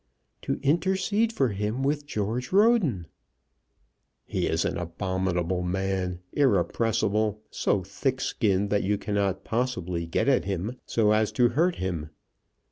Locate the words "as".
11.11-11.31